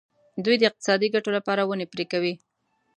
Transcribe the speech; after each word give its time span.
دوی 0.45 0.55
د 0.57 0.63
اقتصادي 0.69 1.07
ګټو 1.15 1.29
لپاره 1.37 1.61
ونې 1.69 1.85
پرې 1.93 2.05
کوي. 2.11 2.33